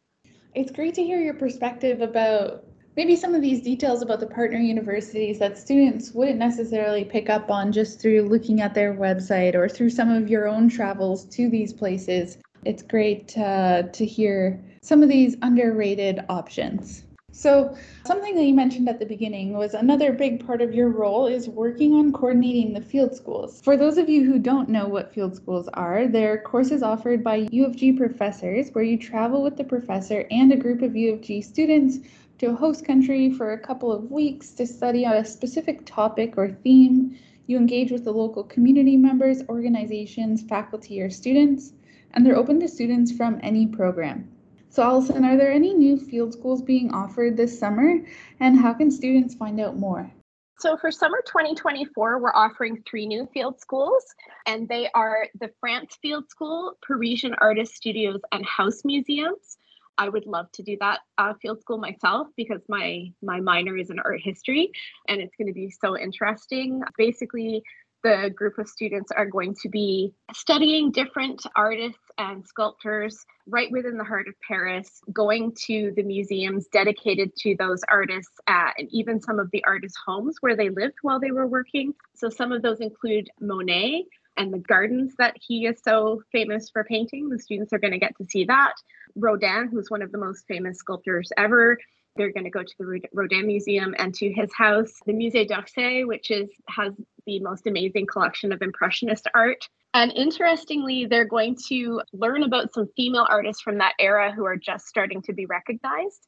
It's 0.54 0.72
great 0.72 0.94
to 0.96 1.04
hear 1.04 1.20
your 1.20 1.34
perspective 1.34 2.02
about 2.02 2.66
maybe 2.96 3.16
some 3.16 3.36
of 3.36 3.42
these 3.42 3.62
details 3.62 4.02
about 4.02 4.20
the 4.20 4.28
partner 4.28 4.58
universities 4.58 5.40
that 5.40 5.58
students 5.58 6.12
wouldn't 6.14 6.40
necessarily 6.40 7.04
pick 7.04 7.30
up 7.30 7.50
on 7.50 7.72
just 7.72 8.00
through 8.00 8.24
looking 8.24 8.62
at 8.62 8.74
their 8.74 8.94
website 8.94 9.56
or 9.56 9.68
through 9.68 9.90
some 9.90 10.10
of 10.10 10.30
your 10.30 10.48
own 10.48 10.70
travels 10.70 11.26
to 11.26 11.50
these 11.50 11.74
places. 11.74 12.38
It's 12.64 12.84
great 12.84 13.38
uh, 13.38 13.84
to 13.84 14.06
hear 14.06 14.60
some 14.82 15.04
of 15.04 15.10
these 15.10 15.36
underrated 15.42 16.24
options. 16.30 17.05
So, 17.38 17.76
something 18.06 18.34
that 18.36 18.46
you 18.46 18.54
mentioned 18.54 18.88
at 18.88 18.98
the 18.98 19.06
beginning 19.06 19.58
was 19.58 19.74
another 19.74 20.14
big 20.14 20.46
part 20.48 20.62
of 20.62 20.74
your 20.74 20.88
role 20.88 21.28
is 21.28 21.50
working 21.50 21.94
on 21.94 22.14
coordinating 22.14 22.72
the 22.72 22.80
field 22.80 23.14
schools. 23.14 23.60
For 23.60 23.76
those 23.76 23.98
of 23.98 24.08
you 24.08 24.24
who 24.24 24.40
don't 24.40 24.70
know 24.70 24.88
what 24.88 25.14
field 25.14 25.36
schools 25.36 25.68
are, 25.74 26.08
they're 26.08 26.42
courses 26.42 26.82
offered 26.82 27.26
by 27.26 27.50
U 27.52 27.66
of 27.66 27.76
G 27.76 27.92
professors 27.92 28.70
where 28.72 28.86
you 28.86 28.98
travel 28.98 29.44
with 29.44 29.58
the 29.58 29.66
professor 29.66 30.26
and 30.32 30.54
a 30.54 30.56
group 30.56 30.82
of 30.82 30.96
U 30.96 31.12
of 31.12 31.22
G 31.22 31.42
students 31.42 32.00
to 32.38 32.52
a 32.52 32.56
host 32.56 32.86
country 32.86 33.30
for 33.30 33.52
a 33.52 33.60
couple 33.60 33.92
of 33.92 34.10
weeks 34.10 34.52
to 34.52 34.66
study 34.66 35.06
on 35.06 35.18
a 35.18 35.26
specific 35.26 35.86
topic 35.86 36.36
or 36.38 36.52
theme. 36.64 37.20
You 37.48 37.58
engage 37.58 37.92
with 37.92 38.06
the 38.06 38.14
local 38.14 38.46
community 38.46 38.96
members, 38.96 39.42
organizations, 39.50 40.42
faculty, 40.42 41.02
or 41.02 41.10
students, 41.10 41.74
and 42.14 42.26
they're 42.26 42.38
open 42.38 42.62
to 42.62 42.70
students 42.70 43.12
from 43.12 43.42
any 43.44 43.68
program. 43.68 44.32
So, 44.76 44.84
Allison, 44.84 45.24
are 45.24 45.38
there 45.38 45.54
any 45.54 45.74
new 45.74 45.96
field 45.96 46.34
schools 46.34 46.62
being 46.62 46.94
offered 46.94 47.38
this 47.38 47.58
summer, 47.58 48.02
and 48.42 48.60
how 48.60 48.74
can 48.74 48.92
students 48.92 49.34
find 49.34 49.58
out 49.62 49.78
more? 49.78 50.12
So, 50.60 50.76
for 50.76 50.92
summer 50.92 51.24
2024, 51.26 52.20
we're 52.20 52.36
offering 52.36 52.84
three 52.86 53.08
new 53.08 53.26
field 53.34 53.58
schools, 53.62 54.04
and 54.46 54.68
they 54.68 54.90
are 54.94 55.30
the 55.40 55.50
France 55.62 55.98
Field 56.02 56.30
School, 56.30 56.74
Parisian 56.86 57.36
Artist 57.36 57.74
Studios, 57.74 58.20
and 58.34 58.46
House 58.46 58.84
Museums. 58.84 59.58
I 59.98 60.10
would 60.10 60.26
love 60.26 60.52
to 60.56 60.62
do 60.62 60.76
that 60.82 61.00
uh, 61.18 61.36
field 61.42 61.62
school 61.62 61.78
myself 61.78 62.28
because 62.36 62.60
my 62.68 63.14
my 63.24 63.40
minor 63.40 63.78
is 63.78 63.92
in 63.92 64.00
art 64.00 64.20
history, 64.22 64.74
and 65.08 65.22
it's 65.22 65.38
going 65.38 65.48
to 65.48 65.54
be 65.54 65.72
so 65.72 65.98
interesting. 65.98 66.82
Basically, 66.98 67.64
the 68.06 68.30
group 68.30 68.60
of 68.60 68.70
students 68.70 69.12
are 69.12 69.26
going 69.26 69.56
to 69.56 69.68
be 69.68 70.14
studying 70.32 70.92
different 70.92 71.44
artists 71.56 71.98
and 72.20 72.46
sculptors 72.46 73.26
right 73.48 73.72
within 73.72 73.98
the 73.98 74.04
heart 74.04 74.28
of 74.28 74.36
Paris, 74.48 75.02
going 75.12 75.52
to 75.66 75.92
the 75.96 76.04
museums 76.04 76.68
dedicated 76.68 77.36
to 77.36 77.56
those 77.58 77.82
artists 77.90 78.38
uh, 78.46 78.70
and 78.78 78.88
even 78.92 79.20
some 79.20 79.40
of 79.40 79.50
the 79.50 79.64
artists' 79.66 79.98
homes 80.06 80.36
where 80.42 80.56
they 80.56 80.70
lived 80.70 80.94
while 81.02 81.20
they 81.20 81.32
were 81.32 81.48
working. 81.48 81.96
So 82.14 82.30
some 82.30 82.52
of 82.52 82.62
those 82.62 82.80
include 82.80 83.28
Monet 83.42 84.06
and 84.38 84.54
the 84.54 84.60
gardens 84.60 85.16
that 85.18 85.36
he 85.42 85.66
is 85.66 85.82
so 85.84 86.22
famous 86.32 86.70
for 86.70 86.84
painting. 86.84 87.30
The 87.30 87.40
students 87.40 87.74
are 87.74 87.80
going 87.80 87.94
to 87.94 88.00
get 88.00 88.16
to 88.18 88.26
see 88.26 88.44
that. 88.46 88.74
Rodin, 89.16 89.70
who's 89.70 89.90
one 89.90 90.04
of 90.04 90.12
the 90.12 90.20
most 90.20 90.46
famous 90.48 90.78
sculptors 90.78 91.32
ever, 91.38 91.80
they're 92.16 92.32
going 92.32 92.46
to 92.46 92.50
go 92.50 92.64
to 92.64 92.74
the 92.80 93.02
Rodin 93.14 93.48
Museum 93.48 93.94
and 93.98 94.14
to 94.16 94.32
his 94.32 94.54
house, 94.54 94.94
the 95.06 95.14
Musée 95.14 95.48
d'Orsay, 95.48 96.06
which 96.06 96.32
is 96.32 96.50
has 96.70 96.94
the 97.26 97.40
most 97.40 97.68
amazing 97.68 98.06
collection 98.06 98.52
of 98.52 98.62
Impressionist 98.62 99.28
art. 99.34 99.68
And 99.94 100.12
interestingly, 100.14 101.06
they're 101.06 101.26
going 101.26 101.58
to 101.68 102.02
learn 102.14 102.44
about 102.44 102.74
some 102.74 102.90
female 102.96 103.26
artists 103.30 103.62
from 103.62 103.78
that 103.80 103.94
era 104.00 104.32
who 104.32 104.46
are 104.46 104.58
just 104.58 104.88
starting 104.88 105.22
to 105.24 105.34
be 105.34 105.46
recognized. 105.46 106.28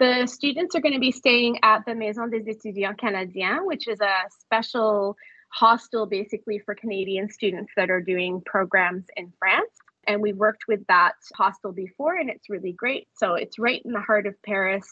The 0.00 0.26
students 0.26 0.74
are 0.74 0.80
going 0.80 0.94
to 0.94 1.00
be 1.00 1.12
staying 1.12 1.58
at 1.62 1.84
the 1.86 1.94
Maison 1.94 2.30
des 2.30 2.40
Étudiants 2.40 2.98
Canadiens, 2.98 3.64
which 3.64 3.86
is 3.88 4.00
a 4.00 4.28
special 4.40 5.16
hostel 5.50 6.06
basically 6.06 6.58
for 6.58 6.74
Canadian 6.74 7.30
students 7.30 7.72
that 7.76 7.90
are 7.90 8.00
doing 8.00 8.42
programs 8.44 9.04
in 9.16 9.32
France. 9.38 9.70
And 10.06 10.20
we've 10.20 10.36
worked 10.36 10.64
with 10.68 10.80
that 10.88 11.14
hostel 11.34 11.72
before 11.72 12.16
and 12.16 12.30
it's 12.30 12.50
really 12.50 12.72
great. 12.72 13.08
So 13.16 13.34
it's 13.34 13.58
right 13.58 13.82
in 13.84 13.92
the 13.92 14.00
heart 14.00 14.26
of 14.26 14.34
Paris. 14.42 14.86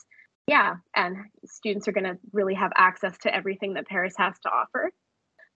Yeah, 0.46 0.76
and 0.96 1.16
students 1.44 1.86
are 1.86 1.92
going 1.92 2.04
to 2.04 2.18
really 2.32 2.54
have 2.54 2.72
access 2.76 3.16
to 3.18 3.34
everything 3.34 3.74
that 3.74 3.86
Paris 3.86 4.14
has 4.18 4.34
to 4.40 4.50
offer. 4.50 4.90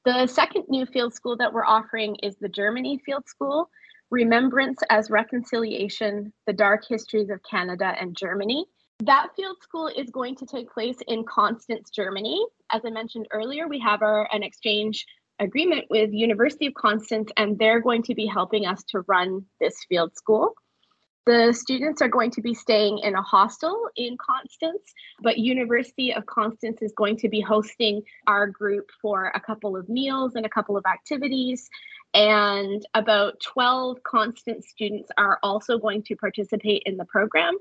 The 0.04 0.28
second 0.28 0.66
new 0.68 0.86
field 0.86 1.14
school 1.14 1.36
that 1.38 1.52
we're 1.52 1.64
offering 1.64 2.16
is 2.22 2.36
the 2.40 2.48
Germany 2.48 3.00
Field 3.04 3.26
School 3.26 3.68
Remembrance 4.10 4.78
as 4.88 5.10
Reconciliation 5.10 6.32
The 6.46 6.52
Dark 6.52 6.84
Histories 6.88 7.28
of 7.28 7.40
Canada 7.42 7.92
and 8.00 8.16
Germany. 8.16 8.66
That 9.00 9.28
field 9.34 9.56
school 9.60 9.88
is 9.88 10.08
going 10.10 10.36
to 10.36 10.46
take 10.46 10.72
place 10.72 10.98
in 11.08 11.25
Constance, 11.25 11.90
Germany. 11.90 12.46
As 12.70 12.82
I 12.86 12.90
mentioned 12.90 13.26
earlier, 13.32 13.66
we 13.66 13.80
have 13.80 14.02
our 14.02 14.28
an 14.32 14.44
exchange 14.44 15.04
agreement 15.38 15.87
with 15.90 16.12
University 16.12 16.66
of 16.66 16.75
Constance, 16.75 17.31
and 17.37 17.59
they're 17.59 17.81
going 17.81 18.02
to 18.05 18.14
be 18.14 18.26
helping 18.26 18.66
us 18.66 18.83
to 18.90 19.02
run 19.07 19.45
this 19.61 19.85
field 19.88 20.16
school. 20.16 20.55
The 21.26 21.52
students 21.52 22.00
are 22.02 22.09
going 22.09 22.31
to 22.33 22.40
be 22.40 22.55
staying 22.55 22.99
in 22.99 23.16
a 23.16 23.23
hostel 23.23 23.88
in 23.97 24.16
Constance, 24.16 24.93
but 25.21 25.38
University 25.38 26.14
of 26.14 26.25
Constance 26.26 26.83
is 26.83 26.93
going 26.97 27.16
to 27.19 27.28
be 27.28 27.40
hosting 27.40 28.02
our 28.28 28.47
group 28.47 28.90
for 29.02 29.33
a 29.35 29.40
couple 29.40 29.76
of 29.76 29.88
meals 29.88 30.37
and 30.37 30.47
a 30.47 30.49
couple 30.49 30.76
of 30.76 30.85
activities. 30.87 31.69
And 32.14 32.87
about 32.95 33.40
12 33.40 34.05
Constance 34.05 34.69
students 34.69 35.11
are 35.19 35.40
also 35.43 35.78
going 35.78 36.05
to 36.05 36.14
participate 36.14 36.85
in 36.87 36.97
the 36.97 37.05
program. 37.05 37.59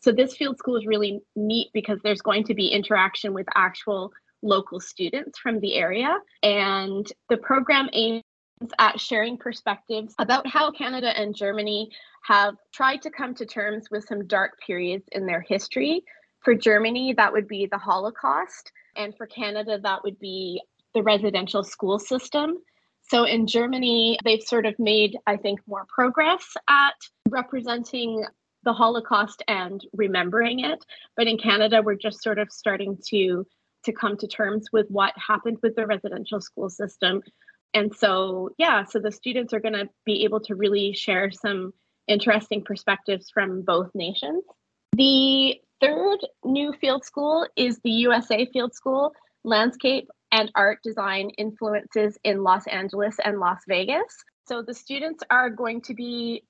So 0.00 0.12
this 0.12 0.36
field 0.36 0.58
school 0.58 0.76
is 0.76 0.86
really 0.86 1.20
neat 1.34 1.70
because 1.74 1.98
there's 2.04 2.22
going 2.22 2.44
to 2.44 2.54
be 2.54 2.68
interaction 2.68 3.34
with 3.34 3.46
actual 3.56 4.12
local 4.42 4.80
students 4.80 5.38
from 5.38 5.60
the 5.60 5.74
area. 5.74 6.18
And 6.42 7.06
the 7.28 7.36
program 7.36 7.88
aims 7.92 8.22
at 8.78 9.00
sharing 9.00 9.36
perspectives 9.36 10.14
about 10.18 10.46
how 10.46 10.70
Canada 10.70 11.16
and 11.18 11.34
Germany 11.34 11.90
have 12.24 12.56
tried 12.72 13.02
to 13.02 13.10
come 13.10 13.34
to 13.34 13.46
terms 13.46 13.86
with 13.90 14.04
some 14.08 14.26
dark 14.26 14.58
periods 14.66 15.04
in 15.12 15.26
their 15.26 15.40
history. 15.40 16.02
For 16.40 16.54
Germany, 16.54 17.14
that 17.16 17.32
would 17.32 17.48
be 17.48 17.66
the 17.66 17.78
Holocaust. 17.78 18.72
And 18.96 19.16
for 19.16 19.26
Canada, 19.26 19.78
that 19.82 20.02
would 20.02 20.18
be 20.18 20.60
the 20.94 21.02
residential 21.02 21.62
school 21.62 21.98
system. 21.98 22.58
So 23.08 23.24
in 23.24 23.46
Germany, 23.46 24.18
they've 24.24 24.42
sort 24.42 24.66
of 24.66 24.78
made, 24.78 25.16
I 25.26 25.36
think, 25.36 25.60
more 25.66 25.86
progress 25.88 26.44
at 26.68 26.94
representing 27.28 28.24
the 28.64 28.72
Holocaust 28.72 29.42
and 29.48 29.80
remembering 29.94 30.60
it. 30.60 30.84
But 31.16 31.26
in 31.26 31.38
Canada, 31.38 31.80
we're 31.82 31.94
just 31.94 32.22
sort 32.22 32.38
of 32.38 32.50
starting 32.50 32.98
to 33.08 33.46
to 33.88 33.92
come 33.92 34.16
to 34.18 34.26
terms 34.26 34.68
with 34.72 34.86
what 34.88 35.14
happened 35.16 35.58
with 35.62 35.74
the 35.74 35.86
residential 35.86 36.40
school 36.40 36.68
system. 36.68 37.22
And 37.72 37.94
so, 37.94 38.50
yeah, 38.58 38.84
so 38.84 38.98
the 38.98 39.10
students 39.10 39.54
are 39.54 39.60
going 39.60 39.74
to 39.74 39.88
be 40.04 40.24
able 40.24 40.40
to 40.40 40.54
really 40.54 40.92
share 40.92 41.30
some 41.30 41.72
interesting 42.06 42.62
perspectives 42.64 43.30
from 43.30 43.62
both 43.62 43.90
nations. 43.94 44.44
The 44.92 45.60
third 45.80 46.18
new 46.44 46.72
field 46.74 47.04
school 47.04 47.46
is 47.56 47.78
the 47.82 47.90
USA 47.90 48.46
Field 48.52 48.74
School 48.74 49.14
Landscape 49.44 50.08
and 50.32 50.50
Art 50.54 50.80
Design 50.82 51.30
Influences 51.38 52.18
in 52.24 52.42
Los 52.42 52.66
Angeles 52.66 53.16
and 53.24 53.38
Las 53.38 53.60
Vegas. 53.68 54.24
So 54.46 54.62
the 54.62 54.74
students 54.74 55.22
are 55.30 55.48
going 55.48 55.80
to 55.82 55.94
be 55.94 56.44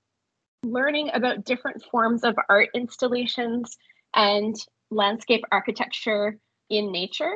learning 0.64 1.11
about 1.14 1.45
different 1.45 1.85
forms 1.90 2.25
of 2.25 2.35
art 2.49 2.71
installations 2.75 3.76
and 4.14 4.57
landscape 4.90 5.45
architecture 5.52 6.38
in 6.71 6.93
nature. 6.93 7.33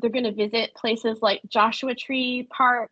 They're 0.00 0.10
going 0.10 0.24
to 0.24 0.32
visit 0.32 0.74
places 0.74 1.18
like 1.22 1.40
Joshua 1.48 1.94
Tree 1.94 2.48
Park, 2.50 2.90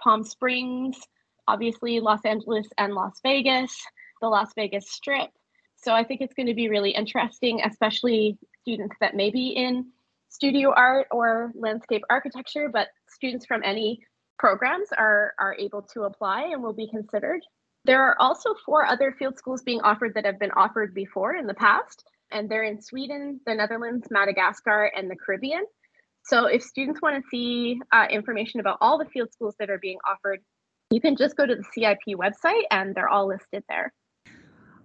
Palm 0.00 0.24
Springs, 0.24 0.98
obviously 1.46 2.00
Los 2.00 2.24
Angeles 2.24 2.68
and 2.76 2.94
Las 2.94 3.20
Vegas, 3.22 3.80
the 4.20 4.28
Las 4.28 4.52
Vegas 4.54 4.90
Strip. 4.90 5.30
So 5.76 5.92
I 5.94 6.02
think 6.02 6.20
it's 6.20 6.34
going 6.34 6.48
to 6.48 6.54
be 6.54 6.68
really 6.68 6.90
interesting, 6.90 7.62
especially 7.64 8.36
students 8.62 8.96
that 9.00 9.14
may 9.14 9.30
be 9.30 9.50
in 9.50 9.86
studio 10.28 10.72
art 10.74 11.06
or 11.10 11.52
landscape 11.54 12.02
architecture, 12.10 12.68
but 12.68 12.88
students 13.08 13.46
from 13.46 13.62
any 13.64 14.00
programs 14.38 14.88
are, 14.96 15.34
are 15.38 15.54
able 15.58 15.82
to 15.82 16.02
apply 16.02 16.42
and 16.52 16.62
will 16.62 16.72
be 16.72 16.88
considered. 16.88 17.40
There 17.84 18.02
are 18.02 18.16
also 18.20 18.54
four 18.66 18.84
other 18.84 19.14
field 19.18 19.38
schools 19.38 19.62
being 19.62 19.80
offered 19.80 20.14
that 20.14 20.26
have 20.26 20.38
been 20.38 20.50
offered 20.50 20.94
before 20.94 21.36
in 21.36 21.46
the 21.46 21.54
past, 21.54 22.04
and 22.30 22.48
they're 22.48 22.64
in 22.64 22.80
Sweden, 22.80 23.40
the 23.46 23.54
Netherlands, 23.54 24.08
Madagascar, 24.10 24.84
and 24.84 25.10
the 25.10 25.16
Caribbean. 25.16 25.64
So 26.24 26.46
if 26.46 26.62
students 26.62 27.00
want 27.00 27.16
to 27.16 27.28
see 27.30 27.80
uh, 27.92 28.06
information 28.10 28.60
about 28.60 28.78
all 28.80 28.98
the 28.98 29.06
field 29.06 29.32
schools 29.32 29.54
that 29.58 29.70
are 29.70 29.78
being 29.78 29.98
offered, 30.06 30.40
you 30.90 31.00
can 31.00 31.16
just 31.16 31.36
go 31.36 31.46
to 31.46 31.54
the 31.54 31.64
CIP 31.74 32.18
website 32.18 32.62
and 32.70 32.94
they're 32.94 33.08
all 33.08 33.28
listed 33.28 33.64
there. 33.68 33.92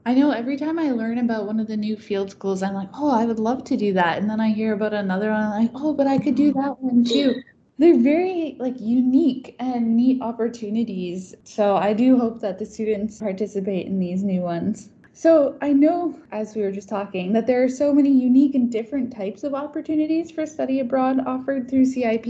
I 0.06 0.14
know 0.14 0.32
every 0.32 0.58
time 0.58 0.80
I 0.80 0.92
learn 0.92 1.18
about 1.18 1.46
one 1.46 1.60
of 1.60 1.68
the 1.68 1.78
new 1.78 1.96
field 1.96 2.32
schools, 2.32 2.62
I'm 2.62 2.74
like, 2.74 2.90
oh, 2.94 3.10
I 3.10 3.26
would 3.26 3.40
love 3.40 3.64
to 3.66 3.78
do 3.78 3.94
that. 3.94 4.18
And 4.18 4.30
then 4.30 4.42
I 4.42 4.50
hear 4.50 4.74
about 4.74 4.94
another 4.94 5.32
one, 5.32 5.42
I'm 5.42 5.64
like, 5.64 5.72
oh, 5.76 5.94
but 5.94 6.08
I 6.08 6.18
could 6.18 6.36
do 6.36 6.52
that 6.54 6.82
one 6.82 7.06
too 7.06 7.42
they're 7.80 8.00
very 8.00 8.56
like 8.60 8.80
unique 8.80 9.56
and 9.60 9.98
neat 9.98 10.22
opportunities. 10.22 11.34
So 11.44 11.76
I 11.76 11.94
do 11.94 12.18
hope 12.18 12.40
that 12.42 12.60
the 12.60 12.66
students 12.66 13.20
participate 13.20 13.88
in 13.88 14.00
these 14.00 14.24
new 14.24 14.42
ones. 14.42 14.90
So 15.16 15.56
I 15.62 15.74
know, 15.74 16.20
as 16.32 16.56
we 16.56 16.64
were 16.64 16.72
just 16.72 16.90
talking, 16.90 17.34
that 17.34 17.46
there 17.46 17.64
are 17.64 17.70
so 17.70 17.94
many 17.94 18.10
unique 18.10 18.56
and 18.56 18.72
different 18.72 19.16
types 19.16 19.44
of 19.44 19.54
opportunities 19.54 20.32
for 20.32 20.48
study 20.48 20.80
abroad 20.80 21.20
offered 21.28 21.70
through 21.70 21.86
CIP, 21.86 22.26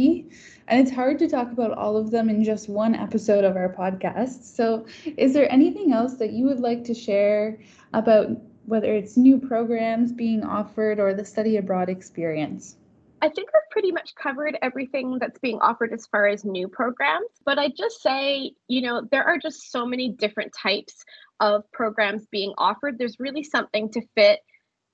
and 0.67 0.81
it's 0.81 0.91
hard 0.91 1.17
to 1.19 1.29
talk 1.29 1.49
about 1.53 1.77
all 1.77 1.95
of 1.95 2.11
them 2.11 2.29
in 2.29 2.43
just 2.43 2.67
one 2.67 2.93
episode 2.93 3.45
of 3.45 3.55
our 3.55 3.69
podcast. 3.69 4.43
So, 4.43 4.85
is 5.15 5.33
there 5.33 5.49
anything 5.49 5.93
else 5.93 6.15
that 6.15 6.33
you 6.33 6.43
would 6.45 6.59
like 6.59 6.83
to 6.83 6.93
share 6.93 7.57
about 7.93 8.31
whether 8.65 8.93
it's 8.93 9.15
new 9.15 9.39
programs 9.39 10.11
being 10.11 10.43
offered 10.43 10.99
or 10.99 11.13
the 11.13 11.23
study 11.23 11.55
abroad 11.55 11.87
experience? 11.87 12.75
I 13.23 13.29
think 13.29 13.47
I've 13.55 13.69
pretty 13.71 13.93
much 13.93 14.15
covered 14.15 14.57
everything 14.61 15.17
that's 15.17 15.39
being 15.39 15.57
offered 15.61 15.93
as 15.93 16.05
far 16.07 16.27
as 16.27 16.43
new 16.43 16.67
programs. 16.67 17.29
But 17.45 17.57
I 17.57 17.69
just 17.69 18.01
say, 18.01 18.51
you 18.67 18.81
know, 18.81 19.07
there 19.11 19.23
are 19.23 19.37
just 19.37 19.71
so 19.71 19.85
many 19.85 20.09
different 20.09 20.53
types 20.53 21.05
of 21.39 21.63
programs 21.71 22.25
being 22.27 22.53
offered. 22.57 22.97
There's 22.97 23.19
really 23.19 23.43
something 23.43 23.89
to 23.91 24.01
fit 24.15 24.39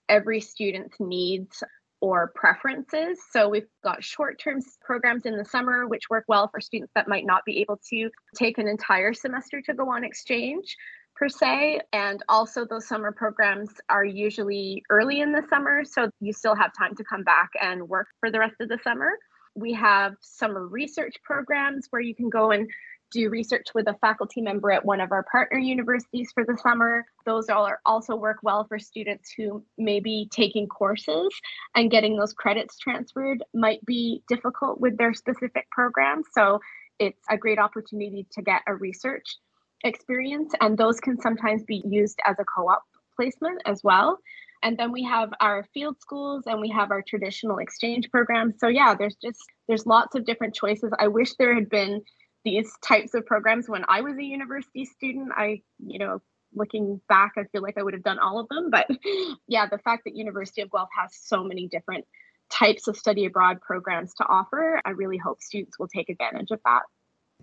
every 0.08 0.42
student's 0.42 0.96
needs 1.00 1.64
or 2.02 2.32
preferences. 2.34 3.20
So 3.32 3.50
we've 3.50 3.68
got 3.84 4.04
short 4.04 4.40
term 4.40 4.60
programs 4.82 5.26
in 5.26 5.38
the 5.38 5.46
summer, 5.46 5.88
which 5.88 6.10
work 6.10 6.26
well 6.28 6.48
for 6.48 6.62
students 6.62 6.92
that 6.96 7.08
might 7.08 7.26
not 7.26 7.44
be 7.46 7.60
able 7.62 7.80
to 7.90 8.10
take 8.36 8.58
an 8.58 8.68
entire 8.68 9.14
semester 9.14 9.62
to 9.62 9.74
go 9.74 9.90
on 9.92 10.04
exchange 10.04 10.76
per 11.16 11.28
se. 11.28 11.82
And 11.92 12.24
also, 12.30 12.66
those 12.66 12.88
summer 12.88 13.12
programs 13.12 13.70
are 13.90 14.06
usually 14.06 14.84
early 14.90 15.20
in 15.20 15.34
the 15.34 15.44
summer. 15.50 15.84
So 15.84 16.10
you 16.22 16.32
still 16.32 16.56
have 16.56 16.72
time 16.78 16.96
to 16.96 17.04
come 17.04 17.24
back 17.24 17.50
and 17.62 17.90
work 17.90 18.08
for 18.22 18.32
the 18.32 18.40
rest 18.40 18.56
of 18.62 18.70
the 18.70 18.80
summer. 18.84 19.12
We 19.56 19.74
have 19.74 20.14
summer 20.22 20.66
research 20.66 21.16
programs 21.24 21.88
where 21.90 22.02
you 22.02 22.16
can 22.16 22.30
go 22.30 22.52
and 22.52 22.70
do 23.12 23.30
research 23.30 23.68
with 23.74 23.88
a 23.88 23.96
faculty 24.02 24.42
member 24.42 24.72
at 24.72 24.86
one 24.86 25.02
of 25.02 25.12
our 25.12 25.26
partner 25.32 25.58
universities 25.58 26.32
for 26.34 26.46
the 26.46 26.58
summer. 26.58 27.06
Those 27.26 27.50
all 27.50 27.66
are 27.66 27.80
also 27.86 28.16
work 28.16 28.38
well 28.44 28.66
for 28.66 28.80
students 28.80 29.32
who 29.36 29.64
may 29.78 30.00
be 30.00 30.30
taking 30.32 30.68
courses 30.68 31.34
and 31.76 31.92
getting 31.92 32.18
those 32.18 32.34
credits 32.34 32.78
transferred 32.78 33.44
might 33.54 33.84
be 33.86 34.24
difficult 34.28 34.80
with 34.80 34.98
their 34.98 35.14
specific 35.14 35.70
program. 35.72 36.24
So 36.34 36.60
it's 37.00 37.24
a 37.30 37.38
great 37.38 37.60
opportunity 37.60 38.28
to 38.32 38.42
get 38.42 38.62
a 38.68 38.76
research 38.76 39.38
experience, 39.84 40.54
and 40.60 40.78
those 40.78 41.00
can 41.00 41.20
sometimes 41.20 41.64
be 41.64 41.82
used 41.86 42.20
as 42.26 42.36
a 42.40 42.46
co 42.46 42.68
op 42.70 42.84
placement 43.16 43.62
as 43.66 43.82
well. 43.84 44.20
And 44.62 44.78
then 44.78 44.92
we 44.92 45.04
have 45.04 45.30
our 45.40 45.66
field 45.74 46.00
schools 46.02 46.44
and 46.46 46.60
we 46.60 46.70
have 46.70 46.92
our 46.92 47.02
traditional 47.02 47.60
exchange 47.60 48.10
programs. 48.12 48.56
So 48.60 48.68
yeah, 48.68 48.94
there's 48.94 49.16
just 49.16 49.40
there's 49.68 49.86
lots 49.86 50.16
of 50.16 50.26
different 50.26 50.54
choices. 50.54 50.92
I 51.00 51.08
wish 51.08 51.36
there 51.36 51.56
had 51.56 51.70
been 51.70 52.02
these 52.46 52.72
types 52.84 53.14
of 53.14 53.26
programs 53.26 53.68
when 53.68 53.86
I 53.88 54.02
was 54.02 54.18
a 54.18 54.24
university 54.24 54.86
student. 54.86 55.32
I, 55.36 55.62
you 55.86 56.00
know, 56.00 56.22
looking 56.54 57.02
back, 57.10 57.34
I 57.38 57.44
feel 57.52 57.62
like 57.62 57.78
I 57.78 57.84
would 57.84 57.94
have 57.94 58.04
done 58.04 58.20
all 58.20 58.40
of 58.40 58.48
them. 58.50 58.70
But 58.70 58.88
yeah, 59.48 59.68
the 59.68 59.78
fact 59.80 60.04
that 60.06 60.16
University 60.16 60.62
of 60.62 60.72
Guelph 60.72 60.90
has 60.98 61.16
so 61.16 61.44
many 61.44 61.68
different 61.68 62.06
types 62.50 62.88
of 62.88 62.98
study 62.98 63.26
abroad 63.26 63.62
programs 63.62 64.14
to 64.16 64.26
offer, 64.26 64.82
I 64.84 64.92
really 64.92 65.18
hope 65.18 65.42
students 65.42 65.78
will 65.78 65.88
take 65.88 66.10
advantage 66.10 66.52
of 66.52 66.60
that. 66.66 66.82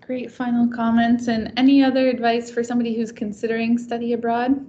Great 0.01 0.31
final 0.31 0.69
comments. 0.69 1.29
And 1.29 1.53
any 1.57 1.83
other 1.83 2.09
advice 2.09 2.51
for 2.51 2.63
somebody 2.63 2.95
who's 2.95 3.13
considering 3.13 3.79
study 3.79 4.13
abroad? 4.13 4.67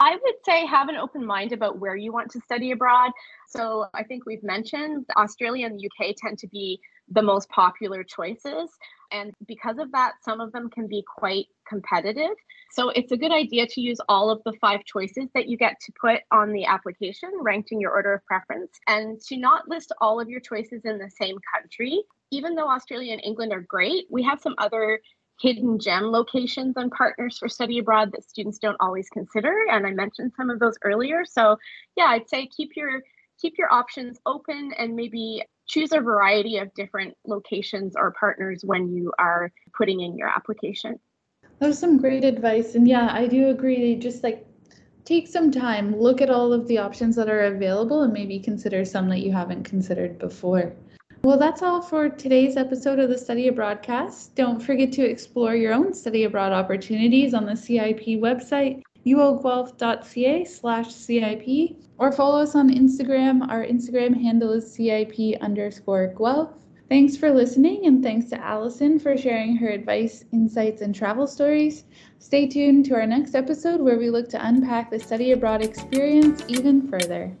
I 0.00 0.16
would 0.20 0.34
say 0.44 0.66
have 0.66 0.88
an 0.88 0.96
open 0.96 1.24
mind 1.24 1.52
about 1.52 1.78
where 1.78 1.94
you 1.94 2.12
want 2.12 2.30
to 2.32 2.40
study 2.40 2.72
abroad. 2.72 3.12
So 3.48 3.86
I 3.94 4.02
think 4.02 4.26
we've 4.26 4.42
mentioned 4.42 5.06
Australia 5.16 5.66
and 5.66 5.78
the 5.78 5.88
UK 5.88 6.14
tend 6.16 6.38
to 6.38 6.48
be 6.48 6.80
the 7.08 7.22
most 7.22 7.48
popular 7.48 8.02
choices. 8.02 8.70
And 9.12 9.32
because 9.46 9.78
of 9.78 9.92
that, 9.92 10.14
some 10.22 10.40
of 10.40 10.52
them 10.52 10.70
can 10.70 10.88
be 10.88 11.04
quite 11.06 11.46
competitive. 11.68 12.36
So 12.72 12.88
it's 12.90 13.12
a 13.12 13.16
good 13.16 13.32
idea 13.32 13.66
to 13.66 13.80
use 13.80 13.98
all 14.08 14.30
of 14.30 14.42
the 14.44 14.54
five 14.60 14.84
choices 14.84 15.28
that 15.34 15.48
you 15.48 15.56
get 15.56 15.78
to 15.80 15.92
put 16.00 16.20
on 16.32 16.52
the 16.52 16.64
application, 16.64 17.30
ranked 17.40 17.70
in 17.70 17.80
your 17.80 17.92
order 17.92 18.14
of 18.14 18.26
preference, 18.26 18.72
and 18.88 19.20
to 19.28 19.36
not 19.36 19.68
list 19.68 19.92
all 20.00 20.20
of 20.20 20.28
your 20.28 20.40
choices 20.40 20.84
in 20.84 20.98
the 20.98 21.10
same 21.10 21.36
country 21.54 22.02
even 22.34 22.54
though 22.54 22.68
Australia 22.68 23.12
and 23.12 23.22
England 23.24 23.52
are 23.52 23.60
great, 23.60 24.06
we 24.10 24.22
have 24.22 24.40
some 24.40 24.54
other 24.58 25.00
hidden 25.40 25.78
gem 25.78 26.04
locations 26.04 26.76
and 26.76 26.92
partners 26.92 27.38
for 27.38 27.48
study 27.48 27.78
abroad 27.78 28.12
that 28.12 28.28
students 28.28 28.58
don't 28.58 28.76
always 28.80 29.08
consider. 29.08 29.52
And 29.70 29.86
I 29.86 29.90
mentioned 29.90 30.32
some 30.36 30.50
of 30.50 30.60
those 30.60 30.78
earlier. 30.84 31.24
So 31.24 31.58
yeah, 31.96 32.06
I'd 32.06 32.28
say 32.28 32.46
keep 32.46 32.76
your 32.76 33.02
keep 33.40 33.54
your 33.58 33.72
options 33.72 34.18
open 34.26 34.72
and 34.78 34.94
maybe 34.94 35.44
choose 35.66 35.92
a 35.92 36.00
variety 36.00 36.58
of 36.58 36.72
different 36.74 37.16
locations 37.26 37.94
or 37.96 38.12
partners 38.18 38.62
when 38.64 38.92
you 38.92 39.12
are 39.18 39.50
putting 39.76 40.00
in 40.00 40.16
your 40.16 40.28
application. 40.28 40.98
That 41.58 41.68
was 41.68 41.78
some 41.78 41.98
great 41.98 42.24
advice. 42.24 42.74
And 42.74 42.86
yeah, 42.86 43.08
I 43.12 43.26
do 43.26 43.48
agree. 43.48 43.96
Just 43.96 44.22
like 44.22 44.46
take 45.04 45.28
some 45.28 45.50
time, 45.50 45.96
look 45.96 46.20
at 46.20 46.30
all 46.30 46.52
of 46.52 46.66
the 46.68 46.78
options 46.78 47.16
that 47.16 47.28
are 47.28 47.42
available, 47.42 48.02
and 48.02 48.12
maybe 48.12 48.38
consider 48.38 48.84
some 48.84 49.08
that 49.10 49.20
you 49.20 49.32
haven't 49.32 49.64
considered 49.64 50.18
before. 50.18 50.74
Well, 51.22 51.38
that's 51.38 51.62
all 51.62 51.80
for 51.80 52.10
today's 52.10 52.58
episode 52.58 52.98
of 52.98 53.08
the 53.08 53.16
Study 53.16 53.50
Abroadcast. 53.50 54.34
Don't 54.34 54.60
forget 54.60 54.92
to 54.92 55.02
explore 55.02 55.54
your 55.54 55.72
own 55.72 55.94
study 55.94 56.24
abroad 56.24 56.52
opportunities 56.52 57.32
on 57.32 57.46
the 57.46 57.56
CIP 57.56 58.20
website, 58.20 58.82
uoguelph.ca 59.06 60.44
slash 60.44 60.94
CIP, 60.94 61.76
or 61.98 62.12
follow 62.12 62.40
us 62.40 62.54
on 62.54 62.70
Instagram. 62.70 63.48
Our 63.48 63.64
Instagram 63.64 64.20
handle 64.20 64.52
is 64.52 64.72
CIP 64.72 65.40
underscore 65.40 66.14
Guelph. 66.16 66.50
Thanks 66.88 67.16
for 67.16 67.30
listening, 67.30 67.86
and 67.86 68.02
thanks 68.02 68.28
to 68.30 68.40
Allison 68.40 68.98
for 68.98 69.16
sharing 69.16 69.56
her 69.56 69.68
advice, 69.68 70.24
insights, 70.32 70.82
and 70.82 70.94
travel 70.94 71.26
stories. 71.26 71.84
Stay 72.18 72.46
tuned 72.46 72.84
to 72.86 72.94
our 72.94 73.06
next 73.06 73.34
episode 73.34 73.80
where 73.80 73.98
we 73.98 74.10
look 74.10 74.28
to 74.30 74.46
unpack 74.46 74.90
the 74.90 74.98
study 75.00 75.32
abroad 75.32 75.62
experience 75.62 76.42
even 76.48 76.86
further. 76.88 77.36